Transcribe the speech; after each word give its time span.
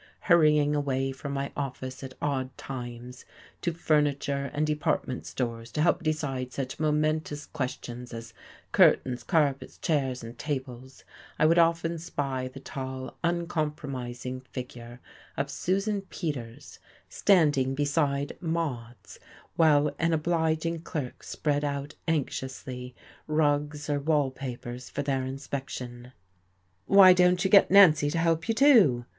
Hurrying 0.21 0.73
away 0.73 1.11
from 1.11 1.31
my 1.31 1.51
office 1.55 2.03
at 2.03 2.15
odd 2.23 2.57
times 2.57 3.23
to 3.61 3.71
furniture 3.71 4.49
and 4.51 4.65
department 4.65 5.27
stores 5.27 5.71
to 5.73 5.81
help 5.83 6.01
decide 6.01 6.51
such 6.51 6.79
momentous 6.79 7.45
questions 7.45 8.11
as 8.11 8.33
curtains, 8.71 9.21
carpets, 9.21 9.77
chairs 9.77 10.23
and 10.23 10.39
tables 10.39 11.03
I 11.37 11.45
would 11.45 11.59
often 11.59 11.99
spy 11.99 12.47
the 12.51 12.59
tall, 12.59 13.15
uncompromising 13.23 14.41
figure 14.51 14.99
of 15.37 15.51
Susan 15.51 16.01
Peters 16.09 16.79
standing 17.07 17.75
beside 17.75 18.35
Maude's, 18.41 19.19
while 19.55 19.93
an 19.99 20.13
obliging 20.13 20.79
clerk 20.79 21.21
spread 21.21 21.63
out, 21.63 21.93
anxiously, 22.07 22.95
rugs 23.27 23.87
or 23.87 23.99
wall 23.99 24.31
papers 24.31 24.89
for 24.89 25.03
their 25.03 25.23
inspection. 25.27 26.11
"Why 26.87 27.13
don't 27.13 27.45
you 27.45 27.51
get 27.51 27.69
Nancy 27.69 28.09
to 28.09 28.17
help 28.17 28.49
you, 28.49 28.55
too!" 28.55 29.05